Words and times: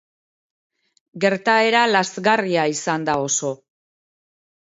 Gertaera 1.25 1.83
lazgarria 1.91 2.65
izan 2.77 3.05
da 3.11 3.17
oso. 3.27 3.51